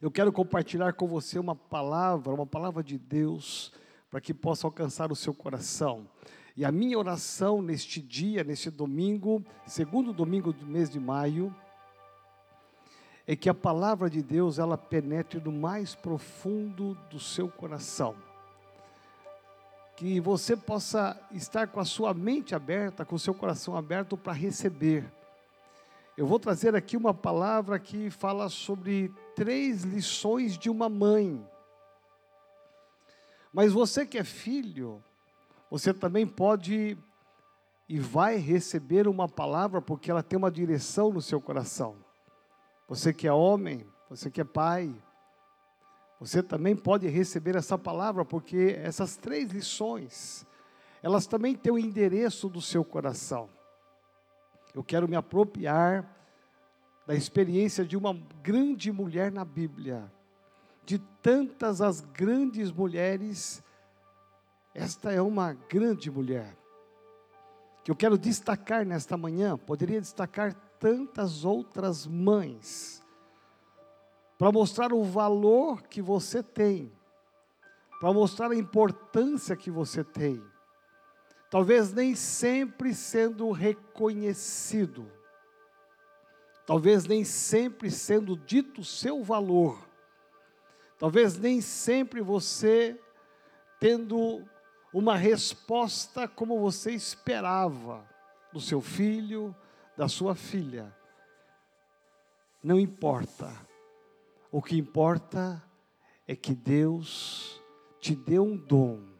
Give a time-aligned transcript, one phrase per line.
[0.00, 3.72] Eu quero compartilhar com você uma palavra, uma palavra de Deus,
[4.10, 6.08] para que possa alcançar o seu coração.
[6.56, 11.54] E a minha oração neste dia, neste domingo, segundo domingo do mês de maio,
[13.26, 18.14] é que a palavra de Deus ela penetre no mais profundo do seu coração.
[19.96, 24.32] Que você possa estar com a sua mente aberta, com o seu coração aberto para
[24.32, 25.10] receber.
[26.16, 31.44] Eu vou trazer aqui uma palavra que fala sobre três lições de uma mãe.
[33.52, 35.02] Mas você que é filho,
[35.70, 36.96] você também pode
[37.88, 41.96] e vai receber uma palavra porque ela tem uma direção no seu coração.
[42.88, 44.94] Você que é homem, você que é pai,
[46.18, 50.46] você também pode receber essa palavra porque essas três lições,
[51.02, 53.50] elas também têm o endereço do seu coração.
[54.74, 56.21] Eu quero me apropriar
[57.12, 60.10] da experiência de uma grande mulher na Bíblia,
[60.82, 63.62] de tantas as grandes mulheres
[64.74, 66.56] esta é uma grande mulher
[67.84, 69.58] que eu quero destacar nesta manhã.
[69.58, 73.02] Poderia destacar tantas outras mães
[74.38, 76.90] para mostrar o valor que você tem,
[78.00, 80.42] para mostrar a importância que você tem.
[81.50, 85.06] Talvez nem sempre sendo reconhecido,
[86.72, 89.86] talvez nem sempre sendo dito o seu valor,
[90.98, 92.98] talvez nem sempre você
[93.78, 94.42] tendo
[94.90, 98.08] uma resposta como você esperava
[98.54, 99.54] do seu filho,
[99.98, 100.96] da sua filha.
[102.64, 103.54] Não importa.
[104.50, 105.62] O que importa
[106.26, 107.62] é que Deus
[108.00, 109.10] te deu um dom,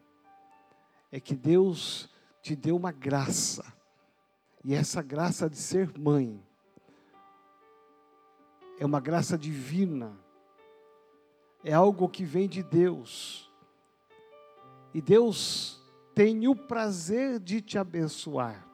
[1.11, 2.09] é que Deus
[2.41, 3.63] te deu uma graça,
[4.65, 6.43] e essa graça de ser mãe
[8.79, 10.17] é uma graça divina,
[11.63, 13.43] é algo que vem de Deus
[14.93, 15.81] e Deus
[16.13, 18.67] tem o prazer de te abençoar.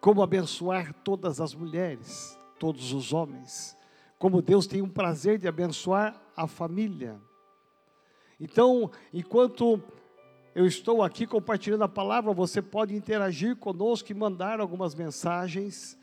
[0.00, 3.76] Como abençoar todas as mulheres, todos os homens.
[4.18, 7.20] Como Deus tem o prazer de abençoar a família.
[8.40, 9.80] Então, enquanto
[10.54, 15.97] eu estou aqui compartilhando a palavra, você pode interagir conosco e mandar algumas mensagens.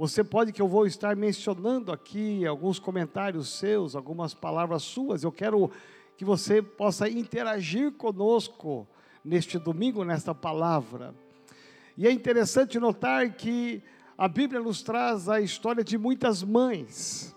[0.00, 5.22] Você pode que eu vou estar mencionando aqui alguns comentários seus, algumas palavras suas.
[5.22, 5.70] Eu quero
[6.16, 8.88] que você possa interagir conosco
[9.22, 11.14] neste domingo, nesta palavra.
[11.98, 13.82] E é interessante notar que
[14.16, 17.36] a Bíblia nos traz a história de muitas mães.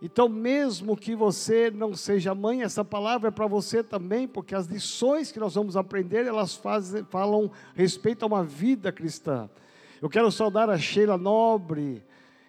[0.00, 4.66] Então, mesmo que você não seja mãe, essa palavra é para você também, porque as
[4.66, 9.50] lições que nós vamos aprender, elas fazem, falam respeito a uma vida cristã.
[10.02, 12.02] Eu quero saudar a Sheila Nobre,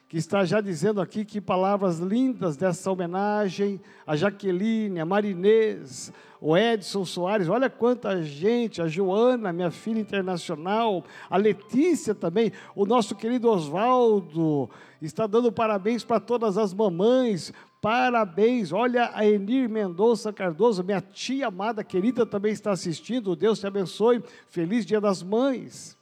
[0.08, 6.56] que está já dizendo aqui que palavras lindas dessa homenagem, a Jaqueline, a Marinês, o
[6.56, 13.16] Edson Soares, olha quanta gente, a Joana, minha filha internacional, a Letícia também, o nosso
[13.16, 14.70] querido Oswaldo,
[15.02, 17.52] está dando parabéns para todas as mamães,
[17.82, 23.68] parabéns, olha a Enir Mendonça Cardoso, minha tia amada, querida, também está assistindo, Deus te
[23.68, 26.00] abençoe, feliz dia das mães.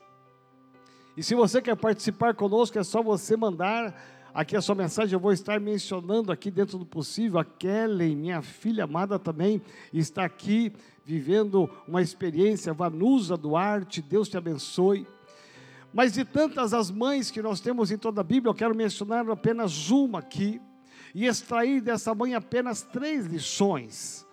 [1.19, 3.93] E se você quer participar conosco, é só você mandar
[4.33, 5.13] aqui a sua mensagem.
[5.13, 7.37] Eu vou estar mencionando aqui dentro do possível.
[7.37, 10.71] A Kelly, minha filha amada, também está aqui
[11.03, 12.73] vivendo uma experiência.
[12.73, 15.05] Vanusa Duarte, Deus te abençoe.
[15.93, 19.29] Mas de tantas as mães que nós temos em toda a Bíblia, eu quero mencionar
[19.29, 20.61] apenas uma aqui
[21.13, 24.25] e extrair dessa mãe apenas três lições.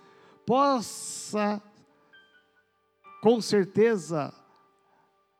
[0.46, 1.60] Possa,
[3.20, 4.32] com certeza,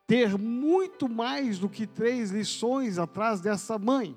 [0.06, 4.16] ter muito mais do que três lições atrás dessa mãe.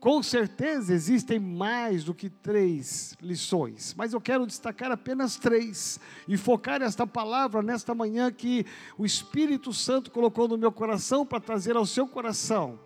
[0.00, 5.98] Com certeza existem mais do que três lições, mas eu quero destacar apenas três
[6.28, 8.66] e focar esta palavra nesta manhã que
[8.98, 12.78] o Espírito Santo colocou no meu coração para trazer ao seu coração.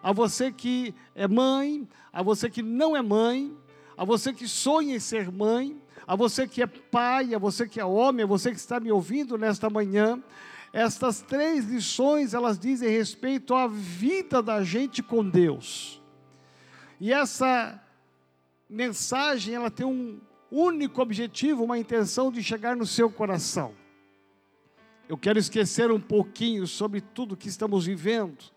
[0.00, 3.56] A você que é mãe, a você que não é mãe,
[3.96, 5.76] a você que sonha em ser mãe,
[6.06, 8.92] a você que é pai, a você que é homem, a você que está me
[8.92, 10.22] ouvindo nesta manhã,
[10.72, 16.00] estas três lições, elas dizem respeito à vida da gente com Deus.
[16.98, 17.80] E essa
[18.68, 20.18] mensagem, ela tem um
[20.50, 23.74] único objetivo, uma intenção de chegar no seu coração.
[25.08, 28.52] Eu quero esquecer um pouquinho sobre tudo que estamos vivendo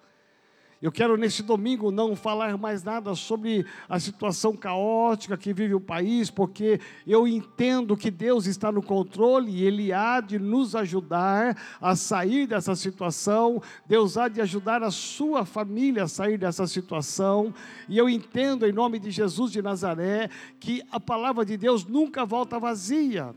[0.81, 5.79] Eu quero nesse domingo não falar mais nada sobre a situação caótica que vive o
[5.79, 11.57] país, porque eu entendo que Deus está no controle e Ele há de nos ajudar
[11.79, 17.53] a sair dessa situação, Deus há de ajudar a sua família a sair dessa situação,
[17.87, 20.29] e eu entendo em nome de Jesus de Nazaré
[20.59, 23.33] que a palavra de Deus nunca volta vazia.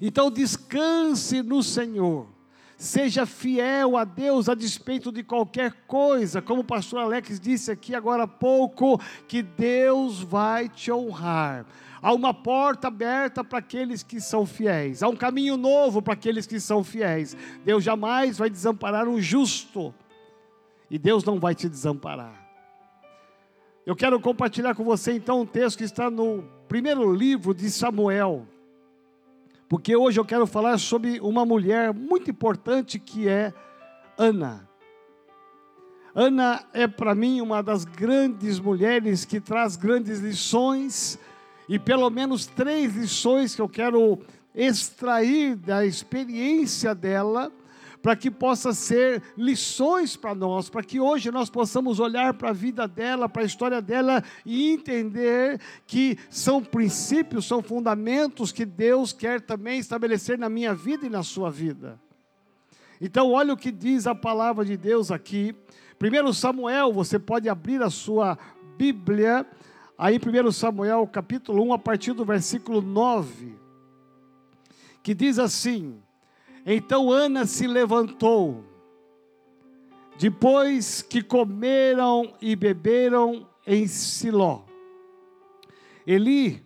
[0.00, 2.26] Então descanse no Senhor.
[2.76, 7.94] Seja fiel a Deus a despeito de qualquer coisa, como o pastor Alex disse aqui
[7.94, 11.64] agora há pouco, que Deus vai te honrar.
[12.02, 16.46] Há uma porta aberta para aqueles que são fiéis, há um caminho novo para aqueles
[16.46, 17.36] que são fiéis.
[17.64, 19.94] Deus jamais vai desamparar um justo,
[20.90, 22.44] e Deus não vai te desamparar.
[23.86, 28.46] Eu quero compartilhar com você então um texto que está no primeiro livro de Samuel
[29.74, 33.52] porque hoje eu quero falar sobre uma mulher muito importante que é
[34.16, 34.68] Ana.
[36.14, 41.18] Ana é para mim uma das grandes mulheres que traz grandes lições,
[41.68, 44.20] e pelo menos três lições que eu quero
[44.54, 47.50] extrair da experiência dela
[48.04, 52.52] para que possa ser lições para nós, para que hoje nós possamos olhar para a
[52.52, 59.10] vida dela, para a história dela e entender que são princípios, são fundamentos que Deus
[59.14, 61.98] quer também estabelecer na minha vida e na sua vida.
[63.00, 65.56] Então, olha o que diz a palavra de Deus aqui.
[65.98, 68.36] Primeiro Samuel, você pode abrir a sua
[68.76, 69.46] Bíblia,
[69.96, 73.56] aí 1 Samuel capítulo 1, a partir do versículo 9,
[75.02, 76.03] que diz assim:
[76.66, 78.64] então Ana se levantou,
[80.18, 84.62] depois que comeram e beberam em Siló.
[86.06, 86.62] Eli,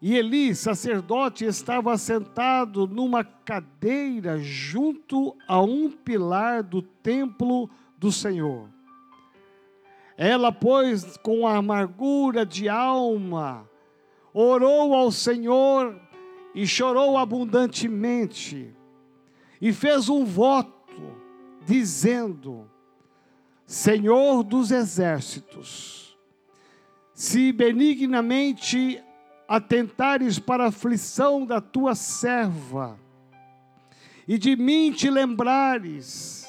[0.00, 8.68] e Eli, sacerdote, estava sentado numa cadeira junto a um pilar do templo do Senhor.
[10.16, 13.68] Ela, pois, com amargura de alma,
[14.32, 15.98] orou ao Senhor
[16.54, 18.75] e chorou abundantemente
[19.60, 21.16] e fez um voto,
[21.64, 22.70] dizendo:
[23.66, 26.16] Senhor dos exércitos,
[27.14, 29.02] se benignamente
[29.48, 32.98] atentares para a aflição da tua serva,
[34.26, 36.46] e de mim te lembrares,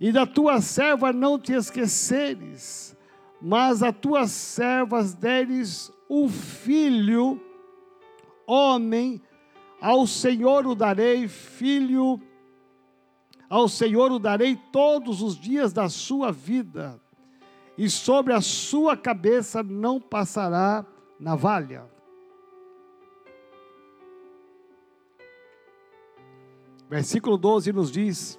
[0.00, 2.96] e da tua serva não te esqueceres,
[3.40, 7.40] mas a tuas servas deres um filho,
[8.46, 9.22] homem,
[9.80, 12.20] ao Senhor o darei, filho,
[13.48, 17.00] ao Senhor o darei todos os dias da sua vida,
[17.76, 20.84] e sobre a sua cabeça não passará
[21.18, 21.88] navalha.
[26.88, 28.38] Versículo 12 nos diz: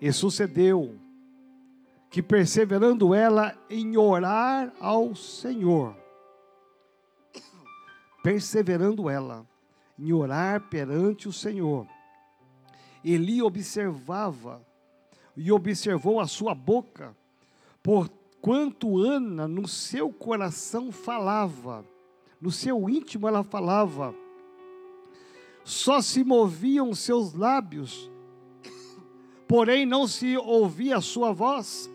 [0.00, 0.98] E sucedeu
[2.10, 5.96] que, perseverando ela em orar ao Senhor,
[8.22, 9.46] perseverando ela,
[9.98, 11.86] em orar perante o Senhor.
[13.04, 14.64] Eli observava
[15.36, 17.16] e observou a sua boca,
[17.82, 21.84] porquanto Ana no seu coração falava,
[22.40, 24.14] no seu íntimo ela falava,
[25.64, 28.10] só se moviam seus lábios,
[29.46, 31.90] porém não se ouvia a sua voz,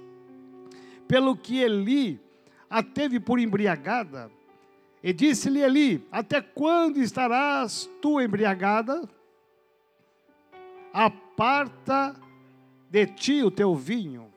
[1.08, 2.20] pelo que Eli
[2.70, 4.32] a teve por embriagada,
[5.04, 9.08] e disse-lhe Eli: Até quando estarás tu embriagada?
[10.94, 12.16] Aparta
[12.90, 14.32] de ti o teu vinho.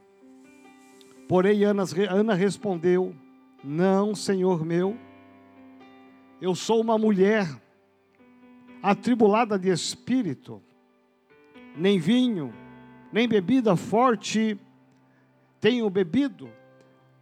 [1.29, 3.15] Porém, Ana, Ana respondeu:
[3.63, 4.97] Não, senhor meu,
[6.41, 7.47] eu sou uma mulher
[8.83, 10.63] atribulada de espírito,
[11.77, 12.53] nem vinho,
[13.13, 14.59] nem bebida forte
[15.61, 16.49] tenho bebido,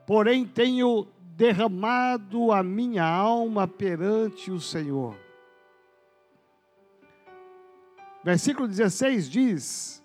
[0.07, 5.16] porém tenho derramado a minha alma perante o Senhor.
[8.25, 10.04] Versículo 16 diz: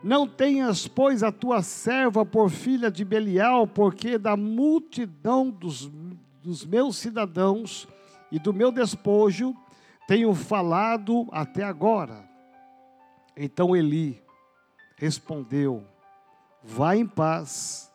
[0.00, 5.90] Não tenhas, pois, a tua serva por filha de Belial, porque da multidão dos,
[6.40, 7.88] dos meus cidadãos
[8.30, 9.56] e do meu despojo
[10.06, 12.24] tenho falado até agora.
[13.36, 14.22] Então Eli
[14.96, 15.84] respondeu:
[16.62, 17.91] Vá em paz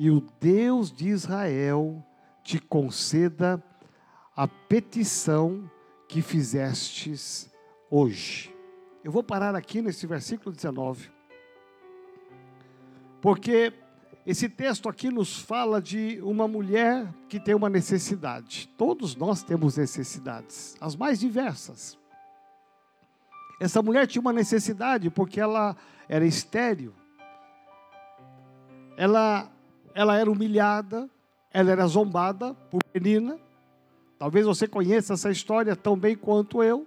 [0.00, 2.02] e o Deus de Israel
[2.42, 3.62] te conceda
[4.34, 5.70] a petição
[6.08, 7.52] que fizestes
[7.90, 8.50] hoje.
[9.04, 11.10] Eu vou parar aqui nesse versículo 19,
[13.20, 13.74] porque
[14.24, 18.70] esse texto aqui nos fala de uma mulher que tem uma necessidade.
[18.78, 21.98] Todos nós temos necessidades, as mais diversas.
[23.60, 25.76] Essa mulher tinha uma necessidade porque ela
[26.08, 26.94] era estéril
[29.00, 29.50] ela,
[30.00, 31.10] ela era humilhada,
[31.52, 33.38] ela era zombada por Penina.
[34.18, 36.86] Talvez você conheça essa história tão bem quanto eu.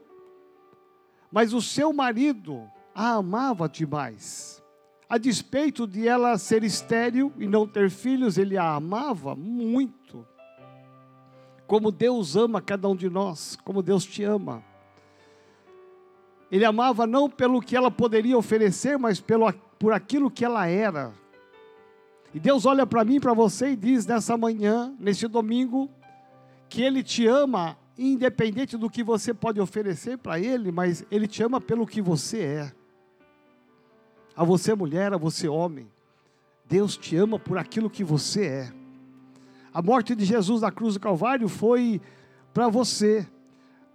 [1.32, 4.64] Mas o seu marido a amava demais.
[5.08, 10.26] A despeito de ela ser estéril e não ter filhos, ele a amava muito.
[11.68, 14.64] Como Deus ama cada um de nós, como Deus te ama.
[16.52, 21.14] Ele amava não pelo que ela poderia oferecer, mas pelo, por aquilo que ela era.
[22.34, 25.90] E Deus olha para mim, para você e diz nessa manhã, nesse domingo,
[26.68, 31.44] que Ele te ama, independente do que você pode oferecer para Ele, mas Ele te
[31.44, 32.72] ama pelo que você é.
[34.36, 35.88] A você mulher, a você homem,
[36.66, 38.74] Deus te ama por aquilo que você é.
[39.72, 42.02] A morte de Jesus na cruz do Calvário foi
[42.52, 43.28] para você.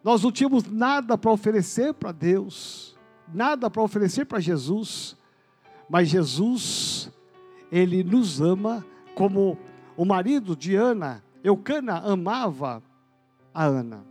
[0.05, 2.97] Nós não tínhamos nada para oferecer para Deus,
[3.33, 5.17] nada para oferecer para Jesus,
[5.89, 7.11] mas Jesus,
[7.71, 8.85] Ele nos ama
[9.15, 9.59] como
[9.97, 12.83] o marido de Ana, Eucana, amava
[13.53, 14.05] a Ana.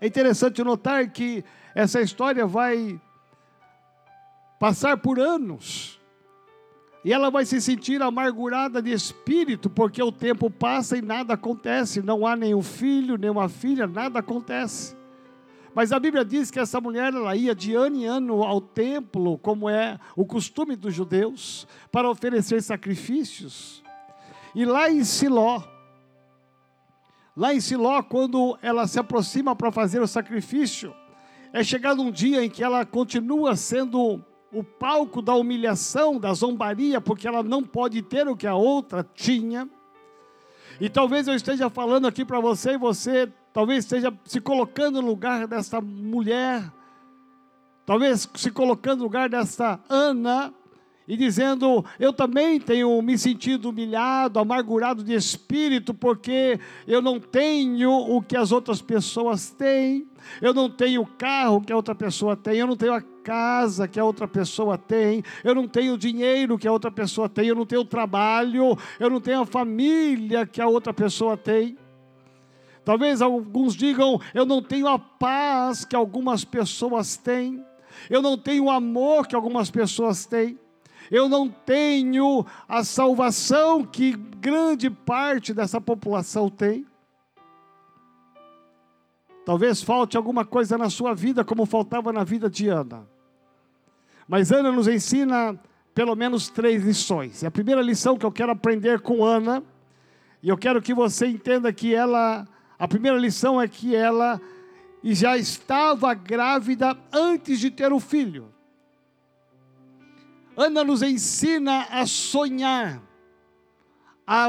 [0.00, 3.00] É interessante notar que essa história vai
[4.58, 6.00] passar por anos.
[7.04, 12.00] E ela vai se sentir amargurada de espírito, porque o tempo passa e nada acontece,
[12.00, 14.96] não há nenhum filho, nenhuma filha, nada acontece.
[15.74, 19.38] Mas a Bíblia diz que essa mulher ela ia de ano em ano ao templo,
[19.38, 23.82] como é o costume dos judeus, para oferecer sacrifícios.
[24.54, 25.62] E lá em Siló,
[27.34, 30.94] lá em Siló, quando ela se aproxima para fazer o sacrifício,
[31.54, 37.00] é chegado um dia em que ela continua sendo o palco da humilhação, da zombaria,
[37.00, 39.68] porque ela não pode ter o que a outra tinha.
[40.78, 45.08] E talvez eu esteja falando aqui para você e você talvez esteja se colocando no
[45.08, 46.64] lugar dessa mulher,
[47.84, 50.52] talvez se colocando no lugar dessa Ana,
[51.06, 57.90] e dizendo: Eu também tenho me sentido humilhado, amargurado de espírito, porque eu não tenho
[57.90, 60.06] o que as outras pessoas têm,
[60.40, 63.86] eu não tenho o carro que a outra pessoa tem, eu não tenho a casa
[63.86, 67.46] que a outra pessoa tem, eu não tenho o dinheiro que a outra pessoa tem,
[67.46, 71.76] eu não tenho o trabalho, eu não tenho a família que a outra pessoa tem.
[72.84, 77.64] Talvez alguns digam: Eu não tenho a paz que algumas pessoas têm,
[78.10, 80.58] eu não tenho o amor que algumas pessoas têm
[81.12, 86.86] eu não tenho a salvação que grande parte dessa população tem.
[89.44, 93.06] Talvez falte alguma coisa na sua vida, como faltava na vida de Ana.
[94.26, 95.60] Mas Ana nos ensina
[95.94, 97.42] pelo menos três lições.
[97.42, 99.62] E a primeira lição que eu quero aprender com Ana,
[100.42, 102.48] e eu quero que você entenda que ela,
[102.82, 104.40] a primeira lição é que ela
[105.04, 108.52] já estava grávida antes de ter o filho.
[110.56, 113.00] Ana nos ensina a sonhar,
[114.26, 114.48] a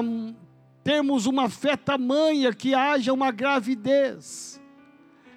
[0.84, 4.60] termos uma fé tamanha que haja uma gravidez.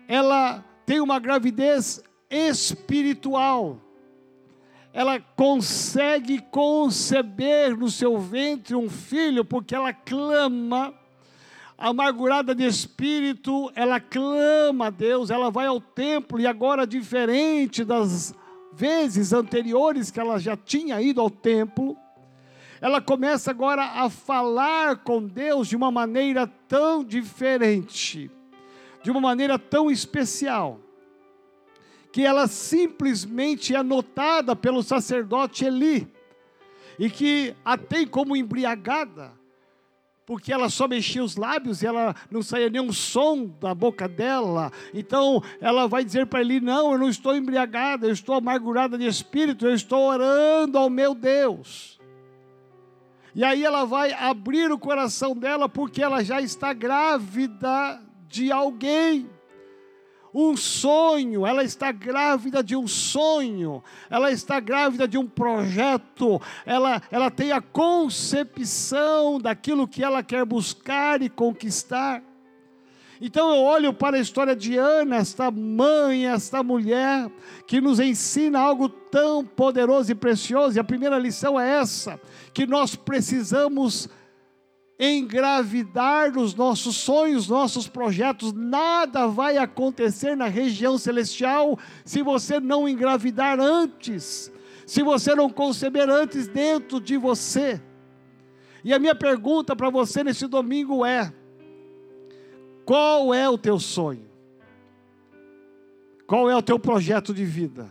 [0.09, 3.79] Ela tem uma gravidez espiritual.
[4.91, 10.95] Ela consegue conceber no seu ventre um filho, porque ela clama,
[11.79, 18.35] amargurada de espírito, ela clama a Deus, ela vai ao templo, e agora, diferente das
[18.73, 21.97] vezes anteriores que ela já tinha ido ao templo,
[22.81, 28.31] ela começa agora a falar com Deus de uma maneira tão diferente,
[29.03, 30.81] de uma maneira tão especial,
[32.13, 36.11] que ela simplesmente é notada pelo sacerdote Eli,
[36.99, 39.33] e que a tem como embriagada,
[40.27, 44.73] porque ela só mexia os lábios e ela não saía nenhum som da boca dela.
[44.93, 49.07] Então ela vai dizer para ele: Não, eu não estou embriagada, eu estou amargurada de
[49.07, 52.01] espírito, eu estou orando ao meu Deus.
[53.37, 59.31] E aí ela vai abrir o coração dela porque ela já está grávida de alguém
[60.39, 67.01] um sonho, ela está grávida de um sonho, ela está grávida de um projeto, ela,
[67.11, 72.23] ela tem a concepção daquilo que ela quer buscar e conquistar.
[73.19, 77.31] Então eu olho para a história de Ana, esta mãe, esta mulher,
[77.67, 82.21] que nos ensina algo tão poderoso e precioso, e a primeira lição é essa:
[82.53, 84.07] que nós precisamos
[84.99, 88.53] engravidar nos nossos sonhos, nossos projetos.
[88.53, 94.53] Nada vai acontecer na região celestial se você não engravidar antes,
[94.87, 97.81] se você não conceber antes dentro de você.
[98.83, 101.33] E a minha pergunta para você nesse domingo é:
[102.85, 104.25] qual é o teu sonho?
[106.27, 107.91] Qual é o teu projeto de vida?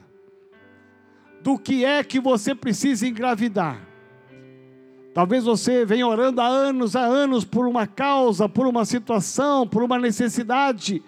[1.41, 3.84] Do que é que você precisa engravidar?
[5.15, 9.81] Talvez você venha orando há anos, há anos por uma causa, por uma situação, por
[9.81, 11.01] uma necessidade.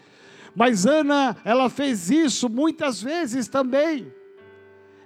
[0.56, 4.10] Mas Ana, ela fez isso muitas vezes também.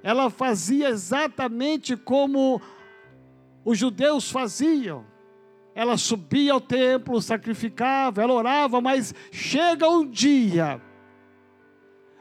[0.03, 2.61] Ela fazia exatamente como
[3.65, 5.03] os judeus faziam.
[5.73, 10.79] Ela subia ao templo, sacrificava, ela orava, mas chega um dia.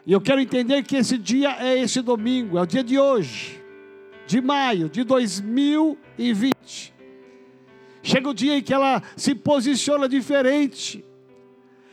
[0.06, 3.60] E eu quero entender que esse dia é esse domingo, é o dia de hoje
[4.30, 6.09] de maio de 2020.
[8.02, 11.04] Chega o dia em que ela se posiciona diferente.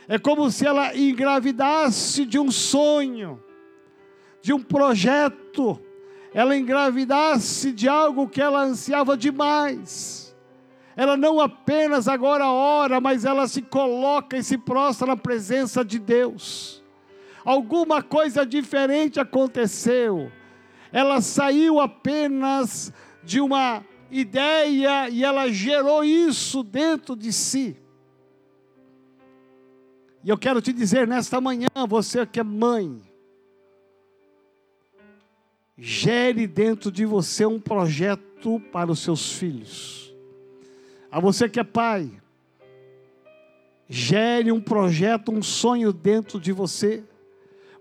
[0.06, 3.42] É como se ela engravidasse de um sonho,
[4.40, 5.80] de um projeto.
[6.32, 10.36] Ela engravidasse de algo que ela ansiava demais.
[10.96, 15.98] Ela não apenas agora ora, mas ela se coloca e se prostra na presença de
[15.98, 16.82] Deus.
[17.44, 20.30] Alguma coisa diferente aconteceu
[20.92, 22.92] ela saiu apenas
[23.22, 27.76] de uma ideia e ela gerou isso dentro de si.
[30.24, 33.00] E eu quero te dizer nesta manhã, você que é mãe,
[35.76, 40.14] gere dentro de você um projeto para os seus filhos.
[41.10, 42.10] A você que é pai,
[43.88, 47.04] gere um projeto, um sonho dentro de você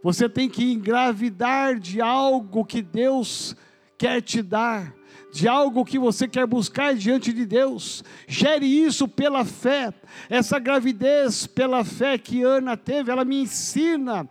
[0.02, 3.56] você tem que engravidar de algo que Deus
[3.98, 4.96] quer te dar,
[5.32, 8.04] de algo que você quer buscar diante de Deus.
[8.28, 9.94] Gere isso pela fé.
[10.30, 14.28] Essa gravidez pela fé que Ana teve, ela me ensina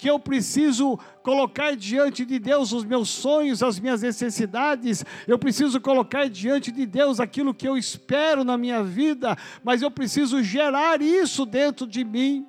[0.00, 5.78] que eu preciso colocar diante de Deus os meus sonhos, as minhas necessidades, eu preciso
[5.78, 11.02] colocar diante de Deus aquilo que eu espero na minha vida, mas eu preciso gerar
[11.02, 12.46] isso dentro de mim.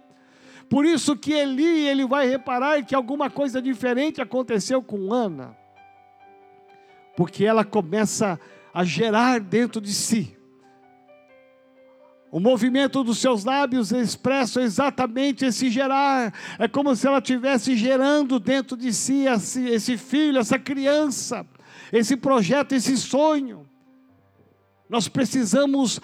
[0.69, 5.60] Por isso que Eli, ele vai reparar que alguma coisa diferente aconteceu com Ana.
[7.15, 8.39] Porque ela começa
[8.73, 10.37] a gerar dentro de si.
[12.31, 16.33] O movimento dos seus lábios expressa exatamente esse gerar.
[16.57, 21.45] É como se ela estivesse gerando dentro de si esse, filho, essa criança,
[21.91, 23.67] esse projeto, esse sonho.
[24.89, 25.99] Nós precisamos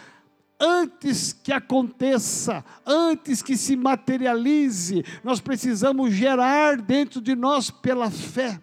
[0.60, 8.60] antes que aconteça, antes que se materialize, nós precisamos gerar dentro de nós pela fé.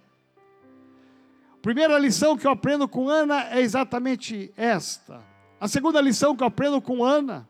[1.65, 5.23] Primeira lição que eu aprendo com Ana é exatamente esta.
[5.59, 7.49] A segunda lição que eu aprendo com Ana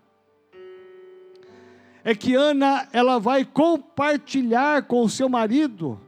[2.04, 6.00] é que Ana ela vai compartilhar com o seu marido,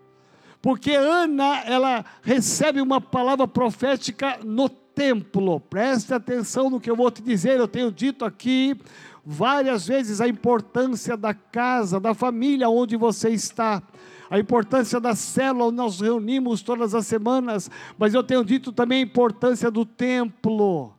[0.63, 5.59] porque Ana ela recebe uma palavra profética no templo.
[5.59, 7.59] Preste atenção no que eu vou te dizer.
[7.59, 8.81] Eu tenho dito aqui
[9.25, 13.83] várias vezes a importância da casa, da família onde você está.
[14.31, 19.07] A importância da célula nós reunimos todas as semanas, mas eu tenho dito também a
[19.07, 20.93] importância do templo.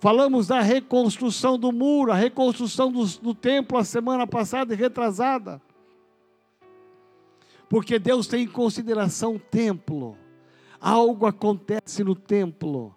[0.00, 5.60] Falamos da reconstrução do muro, a reconstrução do, do templo a semana passada e retrasada.
[7.68, 10.18] Porque Deus tem em consideração o templo
[10.84, 12.94] algo acontece no templo.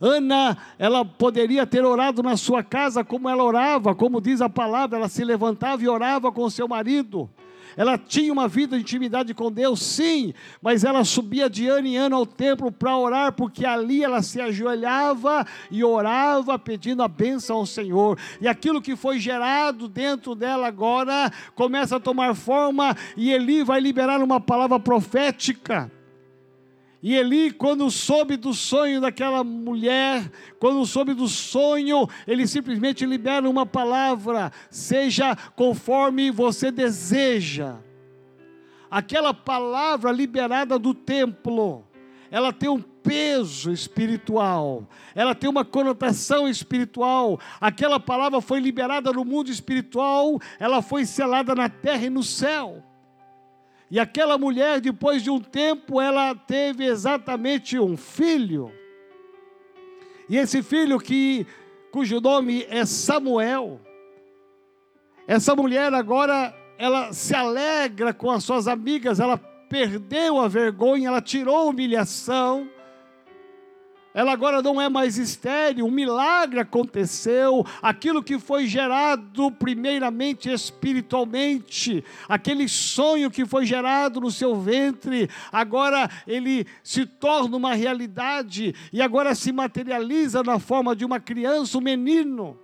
[0.00, 4.98] Ana, ela poderia ter orado na sua casa como ela orava, como diz a palavra,
[4.98, 7.28] ela se levantava e orava com seu marido.
[7.76, 10.32] Ela tinha uma vida de intimidade com Deus, sim,
[10.62, 14.40] mas ela subia de ano em ano ao templo para orar, porque ali ela se
[14.40, 18.18] ajoelhava e orava pedindo a bênção ao Senhor.
[18.40, 23.80] E aquilo que foi gerado dentro dela agora começa a tomar forma, e Eli vai
[23.80, 25.90] liberar uma palavra profética.
[27.06, 33.46] E Eli, quando soube do sonho daquela mulher, quando soube do sonho, ele simplesmente libera
[33.46, 37.76] uma palavra: seja conforme você deseja.
[38.90, 41.86] Aquela palavra liberada do templo,
[42.30, 47.38] ela tem um peso espiritual, ela tem uma conotação espiritual.
[47.60, 52.82] Aquela palavra foi liberada no mundo espiritual, ela foi selada na terra e no céu.
[53.90, 58.72] E aquela mulher, depois de um tempo, ela teve exatamente um filho.
[60.28, 61.46] E esse filho que
[61.92, 63.80] cujo nome é Samuel.
[65.26, 71.20] Essa mulher agora ela se alegra com as suas amigas, ela perdeu a vergonha, ela
[71.20, 72.68] tirou a humilhação
[74.14, 82.04] ela agora não é mais estéril, um milagre aconteceu, aquilo que foi gerado primeiramente espiritualmente,
[82.28, 89.02] aquele sonho que foi gerado no seu ventre, agora ele se torna uma realidade e
[89.02, 92.56] agora se materializa na forma de uma criança, um menino.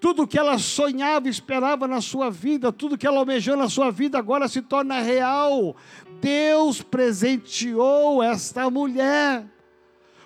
[0.00, 4.18] Tudo que ela sonhava, esperava na sua vida, tudo que ela almejou na sua vida
[4.18, 5.76] agora se torna real.
[6.20, 9.55] Deus presenteou esta mulher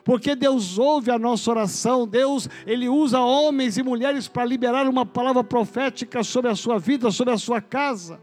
[0.04, 5.04] porque Deus ouve a nossa oração, Deus, Ele usa homens e mulheres para liberar uma
[5.04, 8.20] palavra profética sobre a sua vida, sobre a sua casa.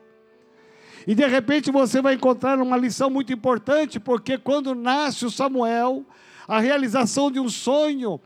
[1.05, 6.05] E de repente você vai encontrar uma lição muito importante, porque quando nasce o Samuel,
[6.47, 8.19] a realização de um sonho,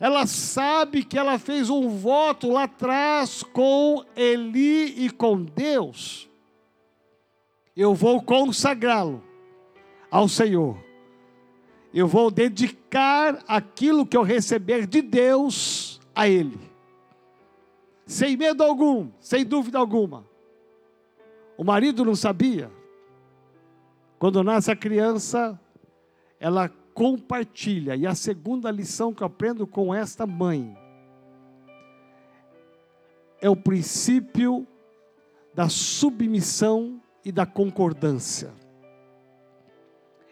[0.00, 6.28] ela sabe que ela fez um voto lá atrás com Eli e com Deus.
[7.74, 9.22] Eu vou consagrá-lo
[10.10, 10.87] ao Senhor.
[11.92, 16.58] Eu vou dedicar aquilo que eu receber de Deus a Ele.
[18.06, 20.24] Sem medo algum, sem dúvida alguma.
[21.56, 22.70] O marido não sabia.
[24.18, 25.58] Quando nasce a criança,
[26.40, 27.94] ela compartilha.
[27.96, 30.76] E a segunda lição que eu aprendo com esta mãe
[33.40, 34.66] é o princípio
[35.54, 38.52] da submissão e da concordância.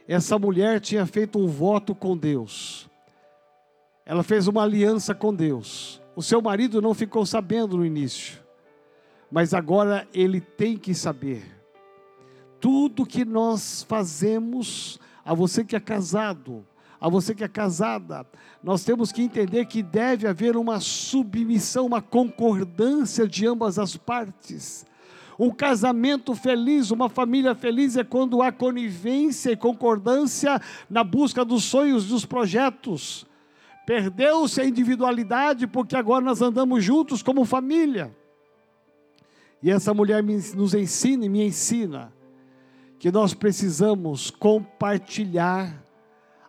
[0.09, 2.88] Essa mulher tinha feito um voto com Deus.
[4.05, 6.01] Ela fez uma aliança com Deus.
[6.14, 8.40] O seu marido não ficou sabendo no início,
[9.31, 11.45] mas agora ele tem que saber.
[12.61, 16.64] Tudo que nós fazemos a você que é casado,
[17.01, 18.25] a você que é casada,
[18.62, 24.87] nós temos que entender que deve haver uma submissão, uma concordância de ambas as partes.
[25.38, 31.64] Um casamento feliz, uma família feliz é quando há conivência e concordância na busca dos
[31.64, 33.27] sonhos, dos projetos.
[33.87, 38.16] Perdeu-se a individualidade porque agora nós andamos juntos como família.
[39.62, 42.12] E essa mulher nos ensina e me ensina
[42.99, 45.85] que nós precisamos compartilhar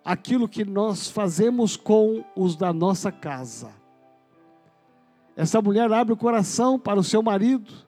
[0.03, 3.69] aquilo que nós fazemos com os da nossa casa.
[5.35, 7.86] Essa mulher abre o coração para o seu marido,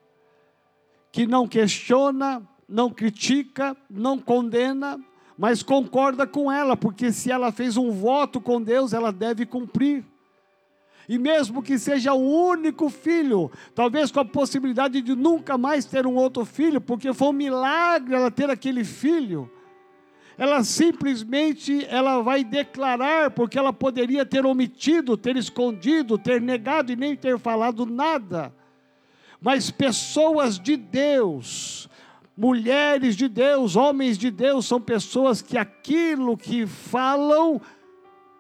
[1.12, 5.00] que não questiona, não critica, não condena,
[5.38, 10.06] mas concorda com ela, porque se ela fez um voto com Deus, ela deve cumprir
[11.10, 16.06] e mesmo que seja o único filho, talvez com a possibilidade de nunca mais ter
[16.06, 19.50] um outro filho, porque foi um milagre ela ter aquele filho,
[20.38, 26.96] ela simplesmente ela vai declarar, porque ela poderia ter omitido, ter escondido, ter negado e
[26.96, 28.54] nem ter falado nada.
[29.42, 31.90] Mas pessoas de Deus,
[32.36, 37.62] mulheres de Deus, homens de Deus, são pessoas que aquilo que falam,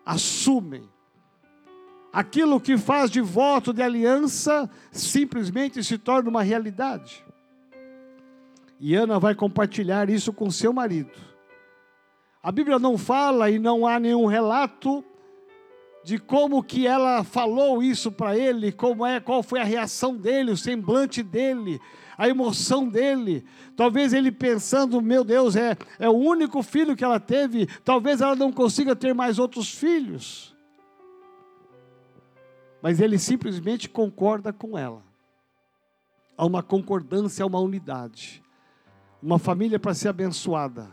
[0.05, 0.89] assumem
[2.11, 7.23] aquilo que faz de voto de aliança simplesmente se torna uma realidade.
[8.79, 11.11] E Ana vai compartilhar isso com seu marido.
[12.41, 15.03] A Bíblia não fala e não há nenhum relato
[16.03, 20.51] de como que ela falou isso para ele, como é, qual foi a reação dele,
[20.51, 21.79] o semblante dele,
[22.17, 23.45] a emoção dele.
[23.75, 28.35] Talvez ele pensando, meu Deus, é, é o único filho que ela teve, talvez ela
[28.35, 30.57] não consiga ter mais outros filhos
[32.81, 35.03] mas ele simplesmente concorda com ela.
[36.37, 38.41] Há uma concordância, há uma unidade.
[39.21, 40.89] Uma família para ser abençoada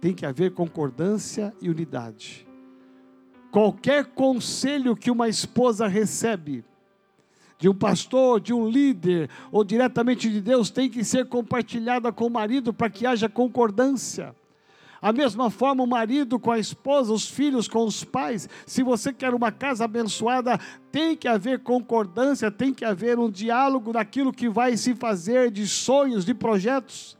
[0.00, 2.45] tem que haver concordância e unidade.
[3.56, 6.62] Qualquer conselho que uma esposa recebe,
[7.58, 12.26] de um pastor, de um líder, ou diretamente de Deus, tem que ser compartilhada com
[12.26, 14.36] o marido para que haja concordância.
[15.00, 18.46] A mesma forma, o marido com a esposa, os filhos com os pais.
[18.66, 20.60] Se você quer uma casa abençoada,
[20.92, 25.66] tem que haver concordância, tem que haver um diálogo daquilo que vai se fazer, de
[25.66, 27.16] sonhos, de projetos,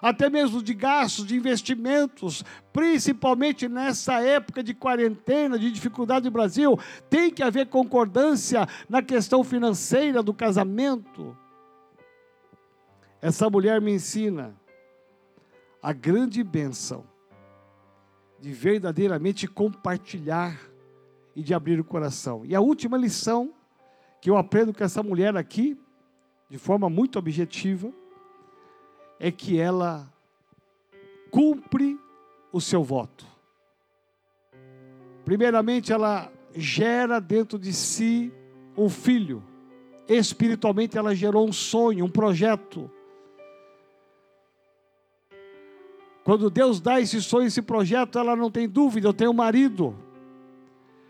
[0.00, 6.78] até mesmo de gastos, de investimentos, principalmente nessa época de quarentena, de dificuldade no Brasil,
[7.10, 11.36] tem que haver concordância na questão financeira do casamento.
[13.20, 14.54] Essa mulher me ensina
[15.82, 17.04] a grande bênção
[18.40, 20.58] de verdadeiramente compartilhar
[21.34, 22.44] e de abrir o coração.
[22.44, 23.52] E a última lição
[24.20, 25.78] que eu aprendo com essa mulher aqui,
[26.48, 27.92] de forma muito objetiva,
[29.18, 30.08] é que ela
[31.30, 31.98] cumpre
[32.52, 33.26] o seu voto.
[35.24, 38.32] Primeiramente, ela gera dentro de si
[38.76, 39.42] um filho.
[40.08, 42.90] Espiritualmente, ela gerou um sonho, um projeto.
[46.24, 49.94] Quando Deus dá esse sonho, esse projeto, ela não tem dúvida, eu tenho um marido.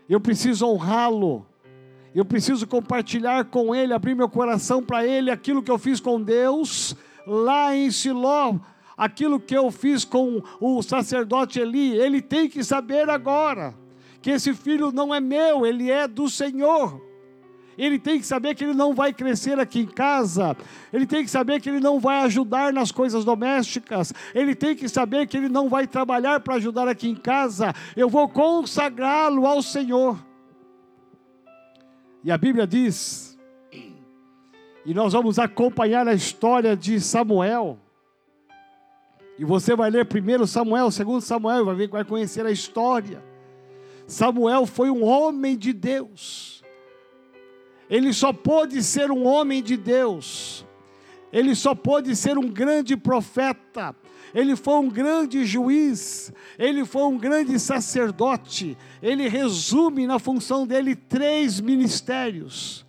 [0.09, 1.45] Eu preciso honrá-lo.
[2.13, 6.21] Eu preciso compartilhar com ele, abrir meu coração para ele aquilo que eu fiz com
[6.21, 8.55] Deus lá em Siló,
[8.97, 11.95] aquilo que eu fiz com o sacerdote Eli.
[11.95, 13.73] Ele tem que saber agora
[14.21, 17.01] que esse filho não é meu, ele é do Senhor.
[17.77, 20.55] ele tem que saber que ele não vai crescer aqui em casa,
[20.91, 24.89] ele tem que saber que ele não vai ajudar nas coisas domésticas, ele tem que
[24.89, 29.61] saber que ele não vai trabalhar para ajudar aqui em casa, eu vou consagrá-lo ao
[29.61, 30.19] Senhor.
[32.21, 33.38] E a Bíblia diz,
[34.89, 37.77] e nós vamos acompanhar a história de Samuel.
[39.37, 43.23] E você vai ler primeiro Samuel, segundo Samuel, vai, ver, vai conhecer a história.
[44.07, 46.63] Samuel foi um homem de Deus.
[47.87, 50.65] Ele só pôde ser um homem de Deus.
[51.31, 53.95] Ele só pôde ser um grande profeta.
[54.33, 56.33] Ele foi um grande juiz.
[56.57, 58.75] Ele foi um grande sacerdote.
[59.03, 62.83] Ele resume na função dele três ministérios.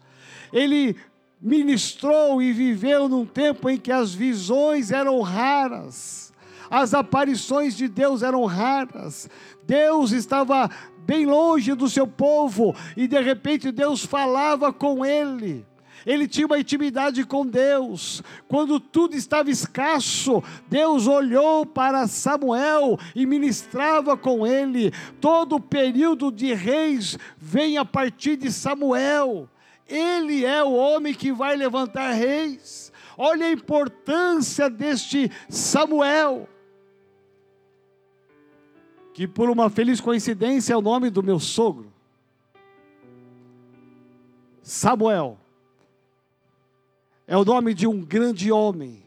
[0.51, 0.97] Ele
[1.41, 6.33] ministrou e viveu num tempo em que as visões eram raras,
[6.71, 9.29] as aparições de Deus eram raras,
[9.65, 15.67] Deus estava bem longe do seu povo, e de repente Deus falava com ele.
[16.07, 18.23] Ele tinha uma intimidade com Deus.
[18.49, 24.93] Quando tudo estava escasso, Deus olhou para Samuel e ministrava com ele.
[25.21, 29.47] Todo o período de reis vem a partir de Samuel.
[29.91, 32.93] Ele é o homem que vai levantar reis.
[33.19, 36.49] Olha a importância deste Samuel
[39.21, 41.93] que por uma feliz coincidência é o nome do meu sogro.
[44.63, 45.39] Samuel.
[47.27, 49.03] É o nome de um grande homem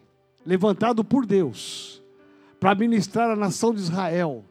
[0.46, 2.00] levantado por Deus
[2.60, 4.46] para ministrar a nação de Israel,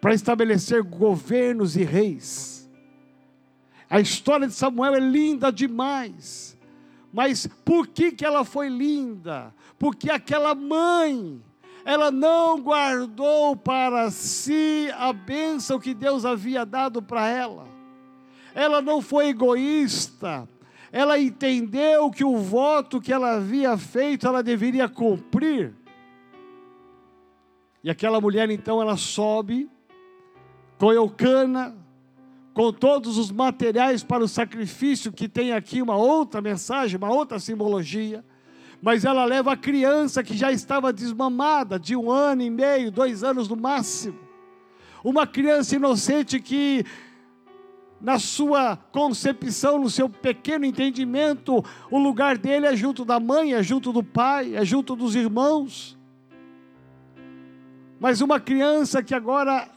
[0.00, 2.61] para estabelecer governos e reis.
[3.92, 6.56] A história de Samuel é linda demais.
[7.12, 9.54] Mas por que, que ela foi linda?
[9.78, 11.42] Porque aquela mãe
[11.84, 17.68] ela não guardou para si a bênção que Deus havia dado para ela.
[18.54, 20.48] Ela não foi egoísta.
[20.90, 25.74] Ela entendeu que o voto que ela havia feito, ela deveria cumprir.
[27.84, 29.68] E aquela mulher, então, ela sobe
[30.78, 31.76] com Eucana,
[32.52, 37.38] com todos os materiais para o sacrifício, que tem aqui uma outra mensagem, uma outra
[37.38, 38.24] simbologia
[38.82, 43.22] mas ela leva a criança que já estava desmamada, de um ano e meio, dois
[43.22, 44.18] anos no máximo.
[45.04, 46.84] Uma criança inocente que,
[48.00, 53.62] na sua concepção, no seu pequeno entendimento, o lugar dele é junto da mãe, é
[53.62, 55.96] junto do pai, é junto dos irmãos.
[58.00, 59.68] Mas uma criança que agora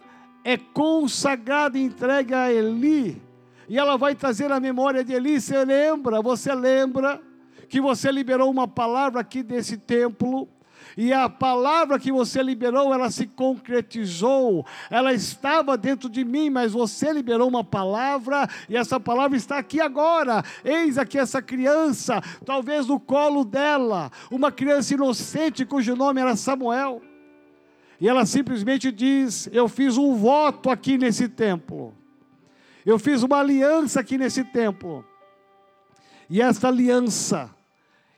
[0.45, 3.19] é consagrada e entregue a Eli,
[3.67, 7.19] e ela vai trazer a memória de Eli, você lembra, você lembra
[7.67, 10.47] que você liberou uma palavra aqui desse templo,
[10.95, 16.73] e a palavra que você liberou, ela se concretizou, ela estava dentro de mim, mas
[16.73, 20.43] você liberou uma palavra, e essa palavra está aqui agora.
[20.63, 27.01] Eis aqui essa criança, talvez no colo dela, uma criança inocente cujo nome era Samuel.
[27.99, 31.93] E ela simplesmente diz: Eu fiz um voto aqui nesse templo,
[32.85, 35.05] eu fiz uma aliança aqui nesse templo,
[36.29, 37.53] e essa aliança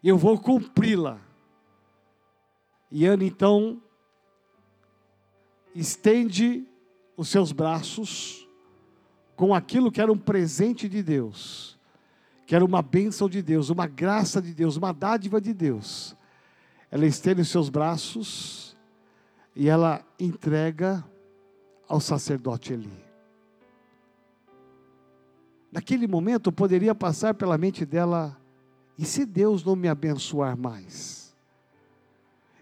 [0.03, 1.19] eu vou cumpri-la.
[2.89, 3.81] E Ana então
[5.75, 6.65] estende
[7.15, 8.47] os seus braços
[9.35, 11.77] com aquilo que era um presente de Deus,
[12.45, 16.15] que era uma bênção de Deus, uma graça de Deus, uma dádiva de Deus.
[16.89, 18.66] Ela estende os seus braços
[19.57, 21.03] e ela entrega
[21.89, 22.93] ao sacerdote Eli.
[25.71, 28.39] Naquele momento poderia passar pela mente dela
[28.99, 31.35] e se Deus não me abençoar mais?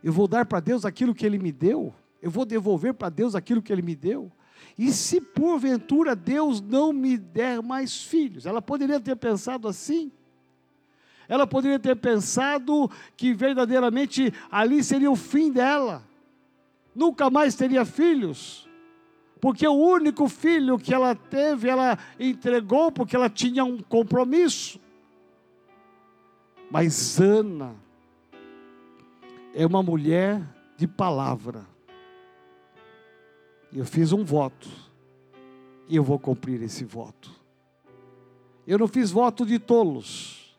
[0.01, 1.93] Eu vou dar para Deus aquilo que Ele me deu?
[2.21, 4.31] Eu vou devolver para Deus aquilo que Ele me deu?
[4.77, 8.45] E se porventura Deus não me der mais filhos?
[8.45, 10.09] Ela poderia ter pensado assim.
[11.27, 16.14] Ela poderia ter pensado que verdadeiramente ali seria o fim dela.
[16.95, 18.65] Nunca mais teria filhos.
[19.41, 24.79] Porque o único filho que ela teve, ela entregou porque ela tinha um compromisso.
[26.71, 27.75] Mas Ana
[29.53, 30.41] é uma mulher
[30.77, 31.65] de palavra.
[33.71, 34.69] Eu fiz um voto
[35.87, 37.29] e eu vou cumprir esse voto.
[38.65, 40.57] Eu não fiz voto de tolos.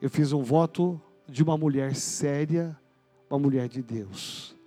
[0.00, 2.78] Eu fiz um voto de uma mulher séria,
[3.28, 4.59] uma mulher de Deus.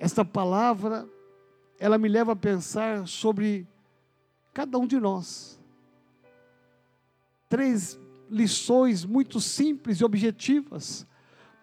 [0.00, 1.06] Esta palavra,
[1.78, 3.68] ela me leva a pensar sobre
[4.54, 5.60] cada um de nós.
[7.50, 11.06] Três lições muito simples e objetivas